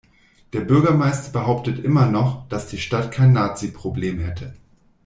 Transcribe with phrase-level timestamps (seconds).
[0.53, 4.55] Der Bürgermeister behauptet immer noch, dass die Stadt kein Naziproblem hätte.